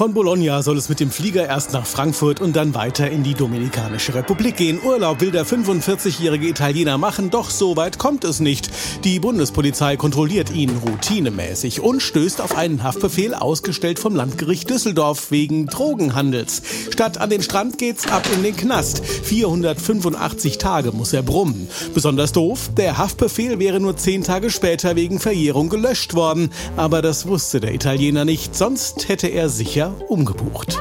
Von 0.00 0.14
Bologna 0.14 0.62
soll 0.62 0.78
es 0.78 0.88
mit 0.88 0.98
dem 0.98 1.10
Flieger 1.10 1.46
erst 1.46 1.74
nach 1.74 1.84
Frankfurt 1.84 2.40
und 2.40 2.56
dann 2.56 2.74
weiter 2.74 3.10
in 3.10 3.22
die 3.22 3.34
Dominikanische 3.34 4.14
Republik 4.14 4.56
gehen. 4.56 4.80
Urlaub 4.82 5.20
will 5.20 5.30
der 5.30 5.44
45-jährige 5.44 6.48
Italiener 6.48 6.96
machen, 6.96 7.28
doch 7.28 7.50
so 7.50 7.76
weit 7.76 7.98
kommt 7.98 8.24
es 8.24 8.40
nicht. 8.40 8.70
Die 9.04 9.20
Bundespolizei 9.20 9.98
kontrolliert 9.98 10.52
ihn 10.52 10.70
routinemäßig 10.70 11.82
und 11.82 12.00
stößt 12.00 12.40
auf 12.40 12.56
einen 12.56 12.82
Haftbefehl 12.82 13.34
ausgestellt 13.34 13.98
vom 13.98 14.16
Landgericht 14.16 14.70
Düsseldorf 14.70 15.30
wegen 15.32 15.66
Drogenhandels. 15.66 16.62
Statt 16.90 17.18
an 17.18 17.28
den 17.28 17.42
Strand 17.42 17.76
geht's 17.76 18.06
ab 18.06 18.26
in 18.34 18.42
den 18.42 18.56
Knast. 18.56 19.04
485 19.04 20.56
Tage 20.56 20.92
muss 20.92 21.12
er 21.12 21.22
brummen. 21.22 21.68
Besonders 21.92 22.32
doof, 22.32 22.70
der 22.74 22.96
Haftbefehl 22.96 23.58
wäre 23.58 23.80
nur 23.80 23.98
zehn 23.98 24.24
Tage 24.24 24.48
später 24.48 24.96
wegen 24.96 25.20
Verjährung 25.20 25.68
gelöscht 25.68 26.14
worden. 26.14 26.48
Aber 26.78 27.02
das 27.02 27.26
wusste 27.26 27.60
der 27.60 27.74
Italiener 27.74 28.24
nicht, 28.24 28.56
sonst 28.56 29.10
hätte 29.10 29.26
er 29.26 29.50
sicher 29.50 29.89
umgebucht. 30.08 30.78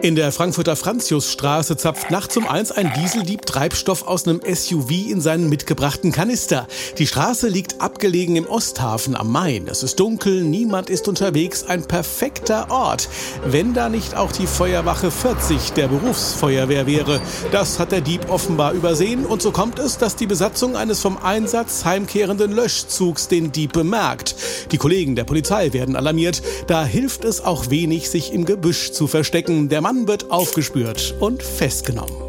In 0.00 0.14
der 0.14 0.30
Frankfurter 0.30 0.76
Franziusstraße 0.76 1.76
zapft 1.76 2.12
nachts 2.12 2.36
um 2.36 2.46
eins 2.46 2.70
ein 2.70 2.92
Dieseldieb 2.96 3.44
Treibstoff 3.46 4.06
aus 4.06 4.28
einem 4.28 4.40
SUV 4.40 4.90
in 5.10 5.20
seinen 5.20 5.48
mitgebrachten 5.48 6.12
Kanister. 6.12 6.68
Die 6.98 7.06
Straße 7.08 7.48
liegt 7.48 7.80
abgelegen 7.80 8.36
im 8.36 8.46
Osthafen 8.46 9.16
am 9.16 9.32
Main. 9.32 9.66
Es 9.66 9.82
ist 9.82 9.98
dunkel, 9.98 10.44
niemand 10.44 10.88
ist 10.88 11.08
unterwegs, 11.08 11.64
ein 11.64 11.82
perfekter 11.82 12.70
Ort. 12.70 13.08
Wenn 13.44 13.74
da 13.74 13.88
nicht 13.88 14.14
auch 14.14 14.30
die 14.30 14.46
Feuerwache 14.46 15.10
40 15.10 15.72
der 15.72 15.88
Berufsfeuerwehr 15.88 16.86
wäre. 16.86 17.20
Das 17.50 17.80
hat 17.80 17.90
der 17.90 18.00
Dieb 18.00 18.30
offenbar 18.30 18.74
übersehen 18.74 19.26
und 19.26 19.42
so 19.42 19.50
kommt 19.50 19.80
es, 19.80 19.98
dass 19.98 20.14
die 20.14 20.28
Besatzung 20.28 20.76
eines 20.76 21.00
vom 21.00 21.18
Einsatz 21.18 21.84
heimkehrenden 21.84 22.52
Löschzugs 22.52 23.26
den 23.26 23.50
Dieb 23.50 23.72
bemerkt. 23.72 24.36
Die 24.70 24.78
Kollegen 24.78 25.16
der 25.16 25.24
Polizei 25.24 25.72
werden 25.72 25.96
alarmiert. 25.96 26.40
Da 26.68 26.84
hilft 26.84 27.24
es 27.24 27.40
auch 27.40 27.70
wenig, 27.70 28.08
sich 28.08 28.32
im 28.32 28.44
Gebüsch 28.44 28.92
zu 28.92 29.08
verstecken. 29.08 29.68
Der 29.68 29.87
Mann 29.88 30.06
wird 30.06 30.30
aufgespürt 30.30 31.14
und 31.18 31.42
festgenommen. 31.42 32.27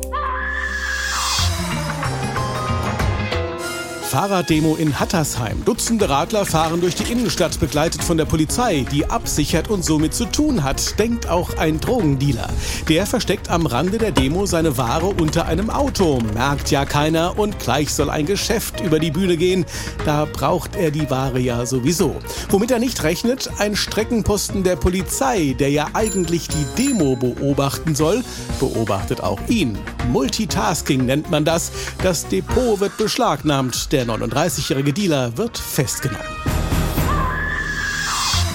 Fahrraddemo 4.09 4.75
in 4.75 4.99
Hattersheim. 4.99 5.63
Dutzende 5.65 6.09
Radler 6.09 6.43
fahren 6.43 6.81
durch 6.81 6.95
die 6.95 7.11
Innenstadt, 7.11 7.59
begleitet 7.59 8.03
von 8.03 8.17
der 8.17 8.25
Polizei, 8.25 8.83
die 8.91 9.05
absichert 9.05 9.69
und 9.69 9.85
somit 9.85 10.15
zu 10.15 10.25
tun 10.25 10.63
hat, 10.63 10.97
denkt 10.97 11.29
auch 11.29 11.55
ein 11.57 11.79
Drogendealer. 11.79 12.49
Der 12.87 13.05
versteckt 13.05 13.51
am 13.51 13.67
Rande 13.67 13.99
der 13.99 14.09
Demo 14.09 14.47
seine 14.47 14.79
Ware 14.79 15.09
unter 15.09 15.45
einem 15.45 15.69
Auto, 15.69 16.17
merkt 16.33 16.71
ja 16.71 16.85
keiner 16.85 17.37
und 17.37 17.59
gleich 17.59 17.93
soll 17.93 18.09
ein 18.09 18.25
Geschäft 18.25 18.81
über 18.81 18.97
die 18.97 19.11
Bühne 19.11 19.37
gehen. 19.37 19.63
Da 20.05 20.25
braucht 20.25 20.75
er 20.75 20.89
die 20.89 21.07
Ware 21.11 21.39
ja 21.39 21.67
sowieso. 21.67 22.15
Womit 22.49 22.71
er 22.71 22.79
nicht 22.79 23.03
rechnet, 23.03 23.51
ein 23.59 23.75
Streckenposten 23.75 24.63
der 24.63 24.75
Polizei, 24.75 25.55
der 25.59 25.69
ja 25.69 25.87
eigentlich 25.93 26.47
die 26.47 26.65
Demo 26.81 27.15
beobachten 27.15 27.93
soll, 27.93 28.23
beobachtet 28.59 29.21
auch 29.21 29.39
ihn. 29.49 29.77
Multitasking 30.09 31.05
nennt 31.05 31.29
man 31.29 31.45
das. 31.45 31.71
Das 32.03 32.27
Depot 32.27 32.79
wird 32.79 32.97
beschlagnahmt. 32.97 33.91
Der 33.91 34.05
39-jährige 34.05 34.93
Dealer 34.93 35.37
wird 35.37 35.57
festgenommen. 35.57 36.25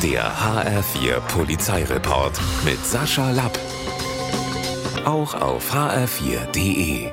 Der 0.02 0.30
HR4 0.36 1.20
Polizeireport 1.28 2.38
mit 2.64 2.84
Sascha 2.84 3.30
Lapp. 3.30 3.58
Auch 5.04 5.34
auf 5.34 5.72
hr4.de. 5.72 7.10